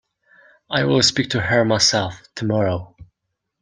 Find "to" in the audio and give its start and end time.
1.29-1.39